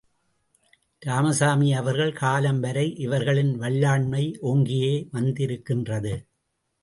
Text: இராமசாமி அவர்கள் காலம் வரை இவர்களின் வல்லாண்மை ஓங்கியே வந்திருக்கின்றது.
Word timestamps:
இராமசாமி 1.01 1.73
அவர்கள் 1.73 2.13
காலம் 2.13 2.59
வரை 2.59 2.95
இவர்களின் 2.95 3.59
வல்லாண்மை 3.59 4.23
ஓங்கியே 4.41 5.07
வந்திருக்கின்றது. 5.11 6.25